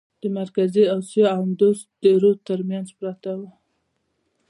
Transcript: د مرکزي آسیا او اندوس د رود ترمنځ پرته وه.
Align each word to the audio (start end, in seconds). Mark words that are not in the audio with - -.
د 0.21 0.23
مرکزي 0.37 0.83
آسیا 0.97 1.25
او 1.35 1.41
اندوس 1.47 1.79
د 2.01 2.03
رود 2.21 2.39
ترمنځ 2.47 2.87
پرته 2.99 3.31
وه. 3.39 3.49